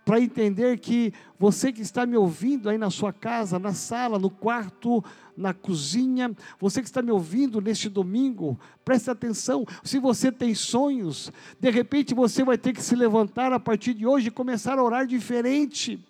[0.05, 4.29] para entender que você que está me ouvindo aí na sua casa, na sala, no
[4.29, 5.03] quarto,
[5.35, 9.65] na cozinha, você que está me ouvindo neste domingo, preste atenção.
[9.83, 14.05] Se você tem sonhos, de repente você vai ter que se levantar a partir de
[14.05, 16.05] hoje e começar a orar diferente.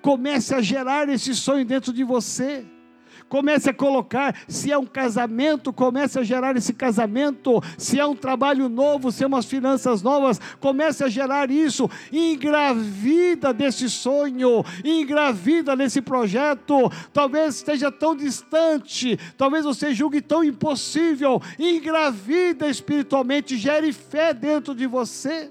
[0.00, 2.64] Comece a gerar esse sonho dentro de você.
[3.32, 8.14] Comece a colocar, se é um casamento, comece a gerar esse casamento, se é um
[8.14, 15.74] trabalho novo, se é umas finanças novas, comece a gerar isso, engravida desse sonho, engravida
[15.74, 24.34] desse projeto, talvez esteja tão distante, talvez você julgue tão impossível, engravida espiritualmente, gere fé
[24.34, 25.50] dentro de você.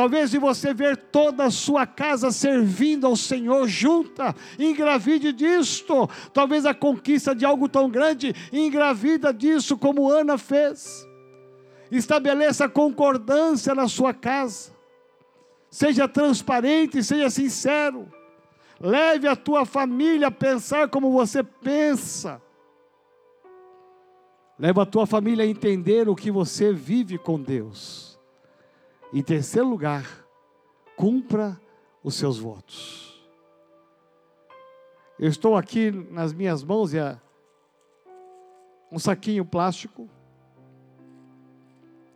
[0.00, 6.08] Talvez de você ver toda a sua casa servindo ao Senhor junta, engravide disto.
[6.32, 11.06] Talvez a conquista de algo tão grande, engravida disso, como Ana fez.
[11.90, 14.72] Estabeleça concordância na sua casa.
[15.70, 18.10] Seja transparente, seja sincero.
[18.80, 22.40] Leve a tua família a pensar como você pensa.
[24.58, 28.09] Leve a tua família a entender o que você vive com Deus.
[29.12, 30.06] Em terceiro lugar,
[30.96, 31.60] cumpra
[32.02, 33.20] os seus votos.
[35.18, 37.20] Eu estou aqui nas minhas mãos é
[38.90, 40.08] um saquinho plástico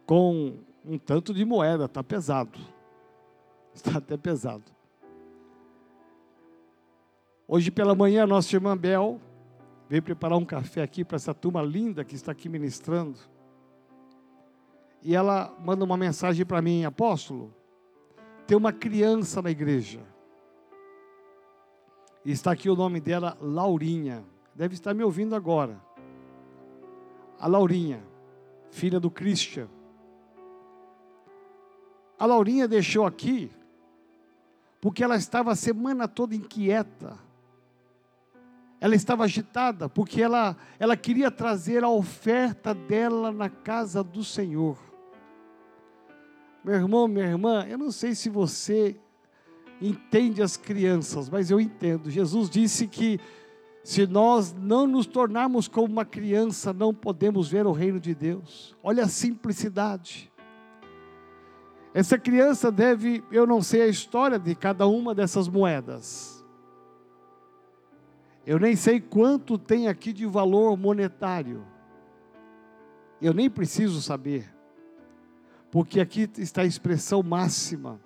[0.06, 2.58] com um tanto de moeda, está pesado.
[3.74, 4.62] Está até pesado.
[7.48, 9.20] Hoje pela manhã, nossa irmã Bel
[9.88, 13.18] veio preparar um café aqui para essa turma linda que está aqui ministrando
[15.04, 17.54] e ela manda uma mensagem para mim, apóstolo,
[18.46, 20.00] tem uma criança na igreja.
[22.24, 24.24] E está aqui o nome dela, Laurinha.
[24.54, 25.78] Deve estar me ouvindo agora.
[27.38, 28.02] A Laurinha,
[28.70, 29.68] filha do Christian.
[32.18, 33.50] A Laurinha deixou aqui
[34.80, 37.18] porque ela estava a semana toda inquieta.
[38.80, 44.93] Ela estava agitada porque ela, ela queria trazer a oferta dela na casa do Senhor.
[46.64, 48.96] Meu irmão, minha irmã, eu não sei se você
[49.82, 52.10] entende as crianças, mas eu entendo.
[52.10, 53.20] Jesus disse que
[53.82, 58.74] se nós não nos tornarmos como uma criança, não podemos ver o reino de Deus.
[58.82, 60.32] Olha a simplicidade.
[61.92, 66.42] Essa criança deve, eu não sei a história de cada uma dessas moedas.
[68.46, 71.62] Eu nem sei quanto tem aqui de valor monetário.
[73.20, 74.53] Eu nem preciso saber
[75.74, 78.00] porque aqui está a expressão máxima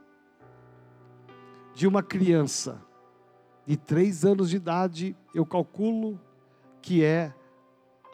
[1.74, 2.82] de uma criança
[3.66, 6.18] de três anos de idade, eu calculo
[6.80, 7.30] que é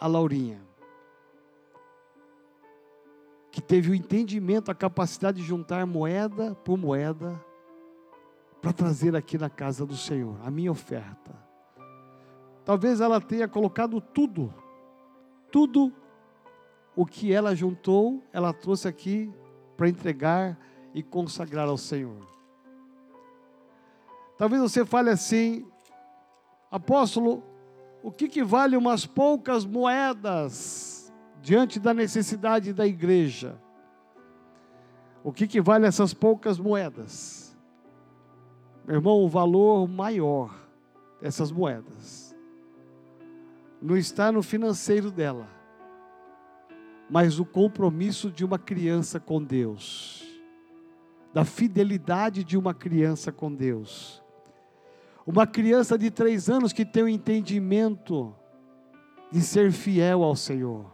[0.01, 0.61] a Laurinha,
[3.53, 7.41] que teve o entendimento, a capacidade de juntar moeda por moeda
[8.61, 11.31] para trazer aqui na casa do Senhor a minha oferta.
[12.65, 14.53] Talvez ela tenha colocado tudo,
[15.53, 15.93] tudo
[16.97, 19.33] o que ela juntou, ela trouxe aqui
[19.77, 20.59] para entregar
[20.93, 22.27] e consagrar ao Senhor.
[24.37, 25.67] Talvez você fale assim,
[26.71, 27.43] apóstolo,
[28.03, 33.59] o que, que vale umas poucas moedas diante da necessidade da igreja?
[35.23, 37.57] O que, que vale essas poucas moedas?
[38.87, 40.55] Meu irmão, o valor maior
[41.21, 42.37] dessas moedas
[43.81, 45.47] não está no financeiro dela,
[47.09, 50.25] mas o compromisso de uma criança com Deus,
[51.33, 54.23] da fidelidade de uma criança com Deus.
[55.27, 58.35] Uma criança de três anos que tem o entendimento
[59.31, 60.93] de ser fiel ao Senhor.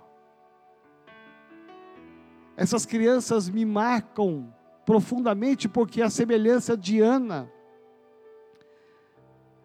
[2.57, 4.53] Essas crianças me marcam
[4.85, 7.51] profundamente porque a semelhança de Ana,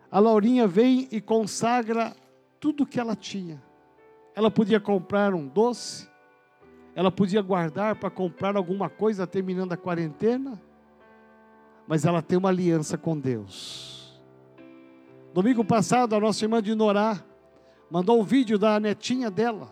[0.10, 2.16] a Laurinha vem e consagra
[2.60, 3.62] tudo que ela tinha.
[4.34, 6.10] Ela podia comprar um doce,
[6.96, 10.60] ela podia guardar para comprar alguma coisa terminando a quarentena,
[11.86, 14.18] mas ela tem uma aliança com Deus.
[15.34, 17.22] Domingo passado, a nossa irmã de Norá
[17.92, 19.70] mandou um vídeo da netinha dela,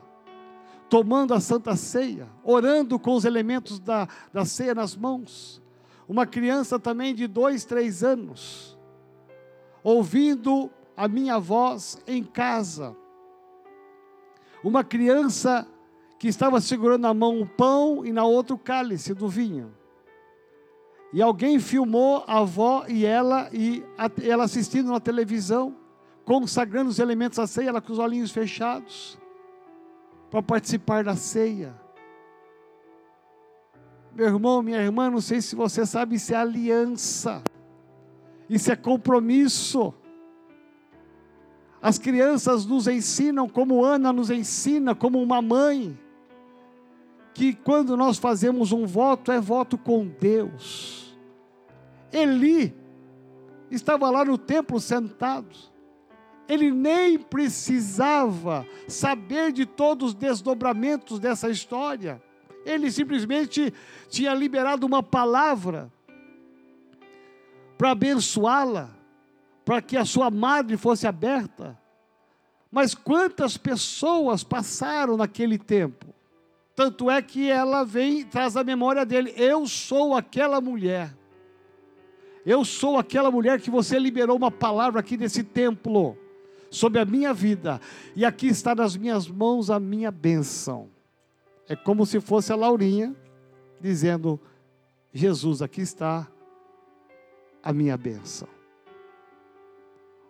[0.89, 5.61] tomando a santa ceia, orando com os elementos da, da ceia nas mãos.
[6.05, 8.77] Uma criança também de dois, três anos,
[9.81, 12.93] ouvindo a minha voz em casa.
[14.61, 15.65] Uma criança
[16.23, 19.73] que estava segurando na mão o pão e na outra o cálice do vinho.
[21.11, 25.75] E alguém filmou a avó e ela, e a, ela assistindo na televisão,
[26.23, 29.19] consagrando os elementos da ceia, ela com os olhinhos fechados,
[30.31, 31.75] para participar da ceia.
[34.15, 37.43] Meu irmão, minha irmã, não sei se você sabe, isso é aliança.
[38.49, 39.93] Isso é compromisso.
[41.81, 45.99] As crianças nos ensinam, como Ana nos ensina, como uma mãe,
[47.33, 51.17] que quando nós fazemos um voto, é voto com Deus.
[52.11, 52.75] Eli
[53.71, 55.55] estava lá no templo sentado,
[56.47, 62.21] ele nem precisava saber de todos os desdobramentos dessa história,
[62.65, 63.73] ele simplesmente
[64.09, 65.91] tinha liberado uma palavra
[67.77, 68.89] para abençoá-la,
[69.65, 71.77] para que a sua madre fosse aberta.
[72.71, 76.13] Mas quantas pessoas passaram naquele tempo?
[76.75, 81.15] Tanto é que ela vem, traz a memória dele: eu sou aquela mulher.
[82.45, 86.17] Eu sou aquela mulher que você liberou uma palavra aqui nesse templo
[86.69, 87.79] sobre a minha vida,
[88.15, 90.89] e aqui está nas minhas mãos a minha bênção.
[91.69, 93.15] É como se fosse a Laurinha
[93.79, 94.39] dizendo:
[95.13, 96.27] Jesus, aqui está
[97.61, 98.47] a minha bênção.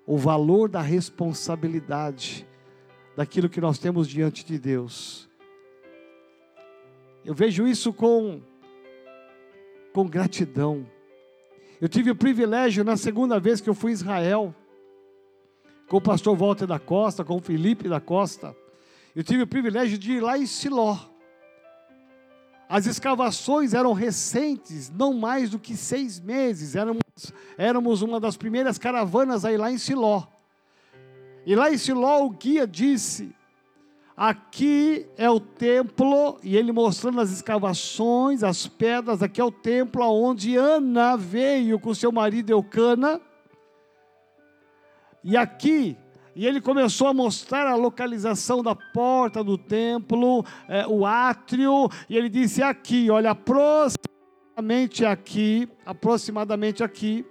[0.06, 2.46] O valor da responsabilidade
[3.16, 5.30] daquilo que nós temos diante de Deus.
[7.26, 8.42] Eu vejo isso com,
[9.94, 10.86] com gratidão.
[11.80, 14.56] Eu tive o privilégio, na segunda vez que eu fui a Israel,
[15.88, 18.56] com o pastor Walter da Costa, com o Felipe da Costa,
[19.16, 20.98] eu tive o privilégio de ir lá em Siló.
[22.68, 26.76] As escavações eram recentes, não mais do que seis meses.
[26.76, 27.02] Éramos,
[27.58, 30.24] éramos uma das primeiras caravanas aí lá em Siló.
[31.46, 33.36] E lá em Siló o guia disse:
[34.16, 40.04] aqui é o templo, e ele mostrando as escavações, as pedras, aqui é o templo
[40.04, 43.20] onde Ana veio com seu marido Eucana.
[45.24, 45.98] E aqui
[46.36, 52.18] e ele começou a mostrar a localização da porta do templo, é, o átrio, e
[52.18, 57.24] ele disse aqui, olha, aproximadamente aqui, aproximadamente aqui,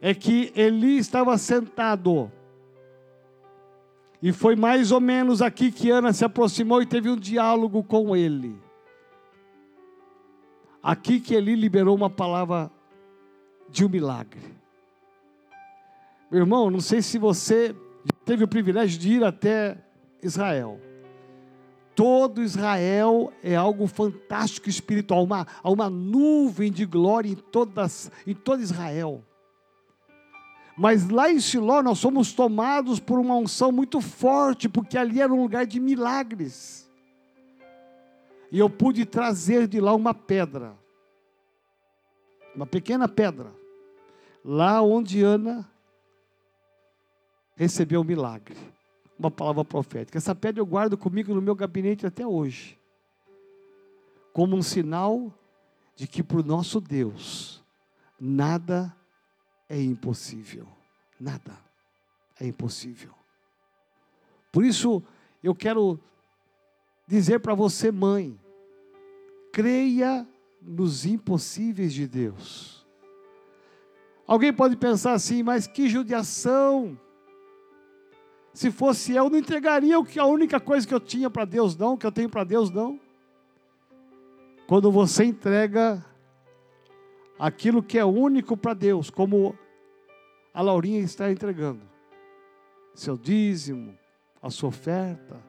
[0.00, 2.30] é que Eli estava sentado.
[4.20, 8.16] E foi mais ou menos aqui que Ana se aproximou e teve um diálogo com
[8.16, 8.60] ele.
[10.82, 12.70] Aqui que Eli liberou uma palavra
[13.68, 14.40] de um milagre.
[16.30, 17.74] Meu irmão, não sei se você
[18.24, 19.78] teve o privilégio de ir até
[20.22, 20.80] Israel.
[21.94, 28.34] Todo Israel é algo fantástico espiritual, uma, há uma nuvem de glória em, todas, em
[28.34, 29.24] todo Israel.
[30.78, 35.34] Mas lá em Siló nós somos tomados por uma unção muito forte, porque ali era
[35.34, 36.88] um lugar de milagres.
[38.52, 40.72] E eu pude trazer de lá uma pedra,
[42.54, 43.52] uma pequena pedra,
[44.44, 45.68] lá onde Ana
[47.56, 48.56] recebeu um milagre.
[49.18, 50.16] Uma palavra profética.
[50.16, 52.78] Essa pedra eu guardo comigo no meu gabinete até hoje.
[54.32, 55.34] Como um sinal
[55.96, 57.64] de que para o nosso Deus
[58.20, 58.94] nada
[59.68, 60.66] é impossível.
[61.20, 61.58] Nada
[62.40, 63.12] é impossível.
[64.50, 65.02] Por isso
[65.42, 66.00] eu quero
[67.06, 68.38] dizer para você, mãe,
[69.52, 70.26] creia
[70.60, 72.86] nos impossíveis de Deus.
[74.26, 76.98] Alguém pode pensar assim, mas que judiação!
[78.52, 81.76] Se fosse eu, não entregaria o que a única coisa que eu tinha para Deus,
[81.76, 83.00] não, que eu tenho para Deus, não.
[84.66, 86.04] Quando você entrega
[87.38, 89.56] aquilo que é único para Deus, como
[90.52, 91.82] a Laurinha está entregando,
[92.94, 93.96] seu dízimo,
[94.42, 95.40] a sua oferta,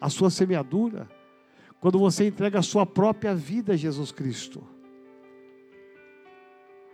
[0.00, 1.08] a sua semeadura,
[1.80, 4.62] quando você entrega a sua própria vida a Jesus Cristo,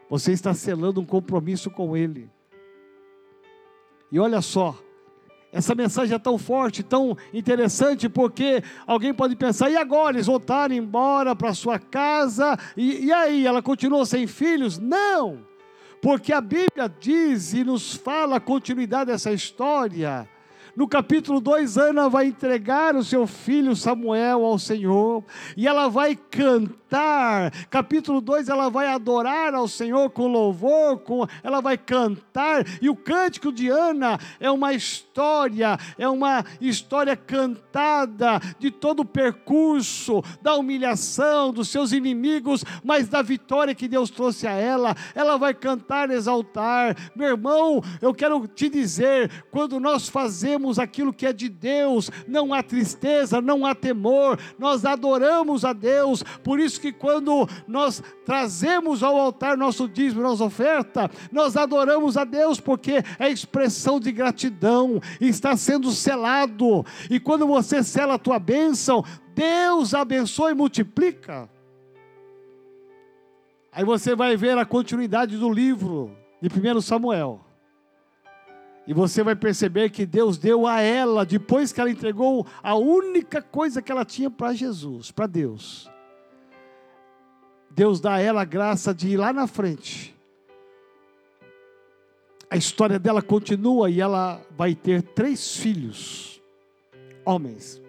[0.08, 2.30] você está selando um compromisso com Ele.
[4.10, 4.78] E olha só,
[5.53, 10.16] essa mensagem é tão forte, tão interessante, porque alguém pode pensar, e agora?
[10.16, 13.47] Eles voltaram embora para sua casa, e, e aí?
[13.47, 14.78] Ela continuou sem filhos?
[14.78, 15.44] Não!
[16.03, 20.28] Porque a Bíblia diz e nos fala a continuidade dessa história
[20.76, 25.24] no capítulo 2, Ana vai entregar o seu filho Samuel ao Senhor,
[25.57, 26.86] e ela vai cantar.
[27.68, 32.97] Capítulo 2, ela vai adorar ao Senhor com louvor, com, ela vai cantar, e o
[32.97, 40.55] cântico de Ana é uma história, é uma história cantada de todo o percurso, da
[40.55, 44.95] humilhação dos seus inimigos, mas da vitória que Deus trouxe a ela.
[45.14, 46.97] Ela vai cantar, exaltar.
[47.14, 52.55] Meu irmão, eu quero te dizer, quando nós fazemos aquilo que é de Deus, não
[52.55, 56.22] há tristeza, não há temor, nós adoramos a Deus.
[56.43, 62.24] Por isso que quando nós trazemos ao altar nosso dízimo, nossa oferta, nós adoramos a
[62.24, 66.84] Deus porque é expressão de gratidão, está sendo selado.
[67.11, 71.49] E quando você sela a tua bênção, Deus abençoa e multiplica.
[73.70, 77.47] Aí você vai ver a continuidade do livro de 1 Samuel.
[78.87, 83.43] E você vai perceber que Deus deu a ela, depois que ela entregou a única
[83.43, 85.91] coisa que ela tinha para Jesus, para Deus.
[87.77, 90.16] Deus dá a ela a graça de ir lá na frente.
[92.49, 96.41] A história dela continua e ela vai ter três filhos,
[97.22, 97.83] homens,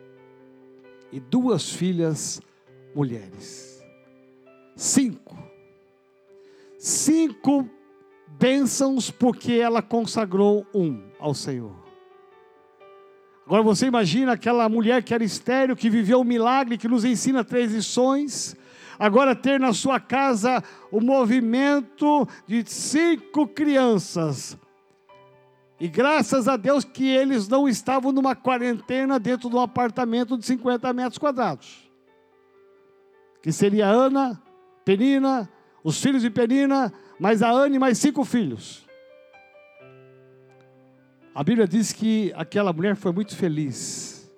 [1.10, 2.42] e duas filhas,
[2.94, 3.82] mulheres.
[4.76, 5.38] Cinco.
[6.78, 7.70] Cinco
[8.28, 11.74] bênçãos porque ela consagrou um ao Senhor.
[13.46, 17.42] Agora você imagina aquela mulher que era estéreo, que viveu um milagre, que nos ensina
[17.42, 18.54] três lições,
[19.00, 24.58] agora ter na sua casa o movimento de cinco crianças.
[25.80, 30.46] E graças a Deus que eles não estavam numa quarentena dentro de um apartamento de
[30.46, 31.88] 50 metros quadrados.
[33.44, 34.42] Que seria Ana,
[34.84, 35.48] Penina,
[35.84, 38.88] os filhos de Penina, mais a Anne, mais cinco filhos.
[41.34, 44.32] A Bíblia diz que aquela mulher foi muito feliz.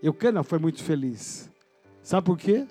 [0.00, 1.50] Eucana foi muito feliz.
[2.00, 2.68] Sabe por quê?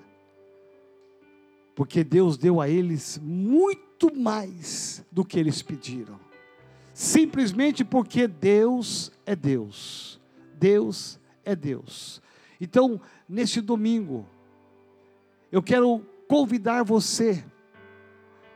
[1.78, 6.18] Porque Deus deu a eles muito mais do que eles pediram.
[6.92, 10.20] Simplesmente porque Deus é Deus.
[10.58, 12.20] Deus é Deus.
[12.60, 14.26] Então, nesse domingo,
[15.52, 17.44] eu quero convidar você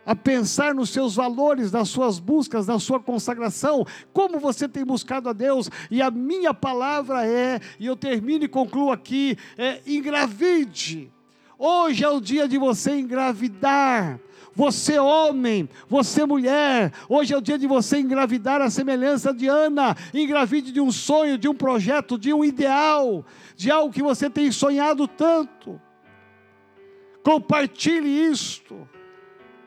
[0.05, 5.29] a pensar nos seus valores, nas suas buscas, na sua consagração, como você tem buscado
[5.29, 11.09] a Deus, e a minha palavra é, e eu termino e concluo aqui, é engravide.
[11.65, 14.19] Hoje é o dia de você engravidar.
[14.53, 19.97] Você homem, você mulher, hoje é o dia de você engravidar a semelhança de Ana,
[20.13, 24.51] engravide de um sonho, de um projeto, de um ideal, de algo que você tem
[24.51, 25.81] sonhado tanto.
[27.23, 28.89] Compartilhe isto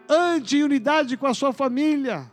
[0.09, 2.29] ande em unidade com a sua família,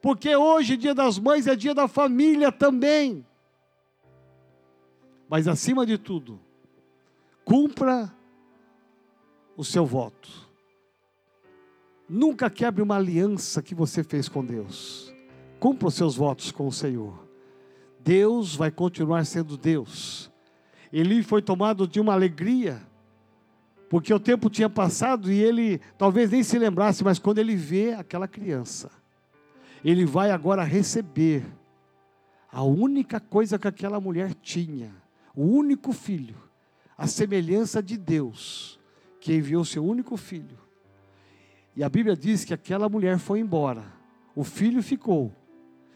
[0.00, 3.26] porque hoje, dia das mães, é dia da família também.
[5.28, 6.40] Mas acima de tudo,
[7.44, 8.14] cumpra
[9.56, 10.30] o seu voto.
[12.08, 15.12] Nunca quebre uma aliança que você fez com Deus.
[15.58, 17.26] Cumpra os seus votos com o Senhor.
[18.00, 20.30] Deus vai continuar sendo Deus.
[20.92, 22.80] Ele foi tomado de uma alegria
[23.88, 27.92] porque o tempo tinha passado e ele talvez nem se lembrasse, mas quando ele vê
[27.92, 28.90] aquela criança,
[29.84, 31.44] ele vai agora receber
[32.50, 34.90] a única coisa que aquela mulher tinha,
[35.34, 36.36] o único filho,
[36.98, 38.80] a semelhança de Deus,
[39.24, 40.58] que enviou seu único filho.
[41.74, 43.82] E a Bíblia diz que aquela mulher foi embora,
[44.36, 45.32] o filho ficou,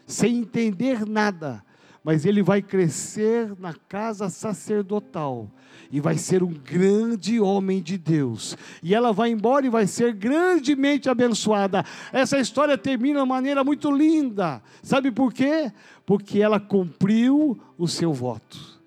[0.07, 1.63] sem entender nada,
[2.03, 5.47] mas ele vai crescer na casa sacerdotal
[5.91, 8.57] e vai ser um grande homem de Deus.
[8.81, 11.85] E ela vai embora e vai ser grandemente abençoada.
[12.11, 14.59] Essa história termina de uma maneira muito linda.
[14.81, 15.71] Sabe por quê?
[16.03, 18.81] Porque ela cumpriu o seu voto.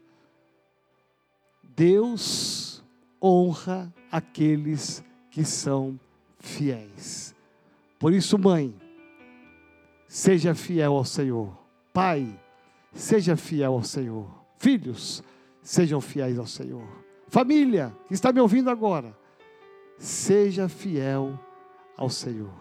[1.77, 2.83] Deus
[3.23, 5.99] honra aqueles que são
[6.39, 7.35] fiéis.
[7.99, 8.77] Por isso, mãe,
[10.07, 11.57] seja fiel ao Senhor.
[11.95, 12.39] Pai,
[12.93, 14.29] seja fiel ao Senhor.
[14.59, 15.25] Filhos,
[15.63, 16.87] sejam fiéis ao Senhor.
[17.29, 19.17] Família, que está me ouvindo agora,
[19.97, 21.41] seja fiel
[21.97, 22.53] ao Senhor.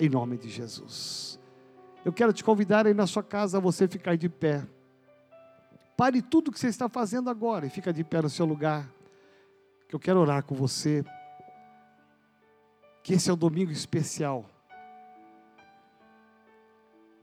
[0.00, 1.38] Em nome de Jesus.
[2.04, 4.66] Eu quero te convidar aí na sua casa a você ficar de pé.
[5.96, 8.88] Pare tudo que você está fazendo agora e fica de pé no seu lugar.
[9.88, 11.04] Que eu quero orar com você.
[13.02, 14.44] Que esse é um domingo especial.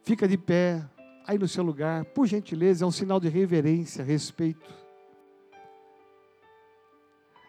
[0.01, 0.83] Fica de pé,
[1.25, 4.71] aí no seu lugar, por gentileza, é um sinal de reverência, respeito.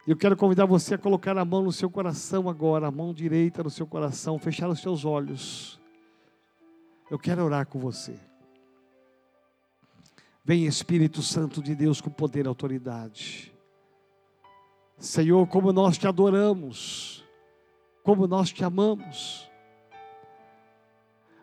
[0.06, 3.62] Eu quero convidar você a colocar a mão no seu coração agora, a mão direita
[3.62, 5.80] no seu coração, fechar os seus olhos.
[7.10, 8.18] Eu quero orar com você.
[10.44, 13.55] Vem Espírito Santo de Deus com poder e autoridade.
[14.98, 17.24] Senhor, como nós te adoramos,
[18.02, 19.50] como nós te amamos.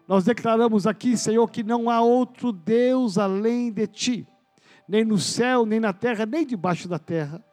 [0.08, 4.28] Nós declaramos aqui, Senhor, que não há outro Deus além de ti,
[4.88, 7.44] nem no céu, nem na terra, nem debaixo da terra.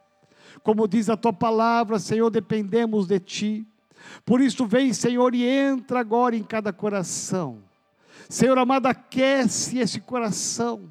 [0.63, 3.67] Como diz a tua palavra, Senhor, dependemos de ti.
[4.25, 7.63] Por isso, vem, Senhor, e entra agora em cada coração.
[8.27, 10.89] Senhor amado, aquece esse coração.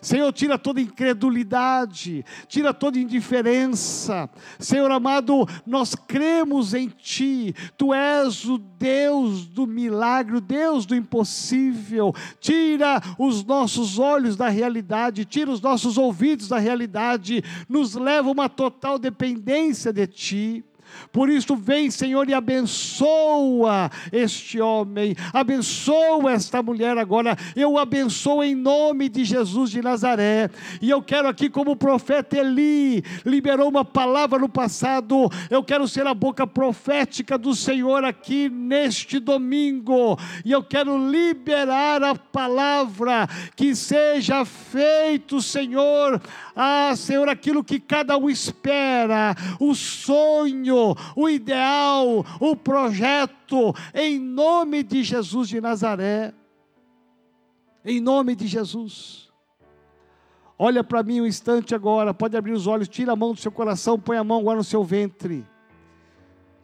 [0.00, 4.28] Senhor, tira toda incredulidade, tira toda indiferença.
[4.58, 10.94] Senhor amado, nós cremos em Ti, Tu és o Deus do milagre, o Deus do
[10.94, 12.14] impossível.
[12.40, 18.32] Tira os nossos olhos da realidade, tira os nossos ouvidos da realidade, nos leva a
[18.32, 20.64] uma total dependência de Ti.
[21.10, 27.36] Por isso, vem, Senhor, e abençoa este homem, abençoa esta mulher agora.
[27.54, 30.50] Eu abençoo em nome de Jesus de Nazaré.
[30.80, 35.86] E eu quero aqui, como o profeta Eli liberou uma palavra no passado, eu quero
[35.86, 40.18] ser a boca profética do Senhor aqui neste domingo.
[40.44, 46.20] E eu quero liberar a palavra que seja feito, Senhor,
[46.54, 50.81] ah, Senhor, aquilo que cada um espera, o sonho,
[51.16, 56.34] o ideal, o projeto, em nome de Jesus de Nazaré.
[57.84, 59.30] Em nome de Jesus.
[60.58, 63.50] Olha para mim um instante agora, pode abrir os olhos, tira a mão do seu
[63.50, 65.44] coração, põe a mão agora no seu ventre.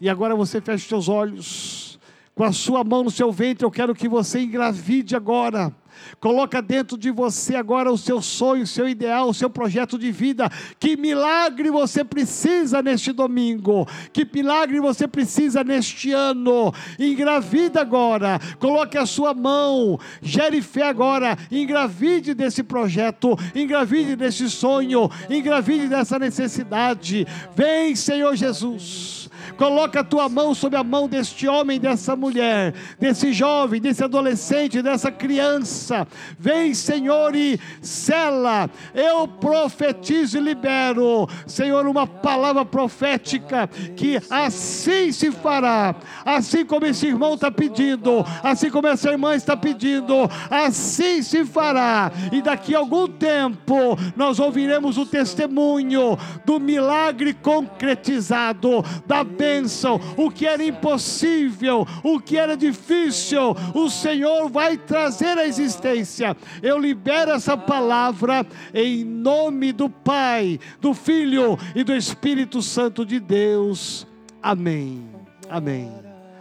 [0.01, 1.99] E agora você fecha os seus olhos.
[2.35, 5.75] Com a sua mão no seu ventre, eu quero que você engravide agora
[6.21, 10.11] Coloca dentro de você agora o seu sonho, o seu ideal, o seu projeto de
[10.11, 10.51] vida.
[10.79, 13.87] Que milagre você precisa neste domingo?
[14.13, 16.73] Que milagre você precisa neste ano?
[16.99, 18.41] Engravida agora.
[18.59, 19.99] Coloque a sua mão.
[20.21, 21.37] Gere fé agora.
[21.51, 23.37] Engravide desse projeto.
[23.55, 25.11] Engravide desse sonho.
[25.31, 27.27] Engravide dessa necessidade.
[27.55, 29.28] Vem, Senhor Jesus.
[29.59, 34.81] Coloca a tua mão sobre a mão deste homem, dessa mulher, desse jovem, desse adolescente,
[34.81, 36.07] dessa criança.
[36.39, 38.71] Vem, Senhor, e sela.
[38.95, 47.09] Eu profetizo e libero, Senhor, uma palavra profética que assim se fará, assim como esse
[47.09, 50.15] irmão está pedindo, assim como essa irmã está pedindo,
[50.49, 52.13] assim se fará.
[52.31, 59.99] E daqui a algum tempo nós ouviremos o testemunho do milagre concretizado, da bênção bênção,
[60.17, 66.37] o que era impossível, o que era difícil, o Senhor vai trazer à existência.
[66.63, 73.19] Eu libero essa palavra em nome do Pai, do Filho e do Espírito Santo de
[73.19, 74.07] Deus.
[74.43, 75.09] Amém.
[75.49, 75.91] Amém.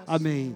[0.06, 0.56] Amém.